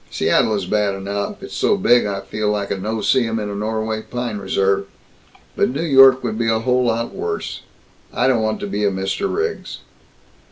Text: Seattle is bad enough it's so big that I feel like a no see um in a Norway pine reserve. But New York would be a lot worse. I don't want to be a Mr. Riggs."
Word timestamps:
Seattle 0.09 0.55
is 0.55 0.65
bad 0.65 0.95
enough 0.95 1.43
it's 1.43 1.55
so 1.55 1.77
big 1.77 2.05
that 2.05 2.23
I 2.23 2.25
feel 2.25 2.49
like 2.49 2.71
a 2.71 2.77
no 2.77 3.01
see 3.01 3.29
um 3.29 3.37
in 3.37 3.51
a 3.51 3.55
Norway 3.55 4.01
pine 4.01 4.39
reserve. 4.39 4.87
But 5.55 5.69
New 5.69 5.83
York 5.85 6.23
would 6.23 6.39
be 6.39 6.47
a 6.49 6.57
lot 6.57 7.13
worse. 7.13 7.61
I 8.11 8.25
don't 8.27 8.41
want 8.41 8.59
to 8.61 8.67
be 8.67 8.83
a 8.83 8.89
Mr. 8.89 9.31
Riggs." 9.31 9.77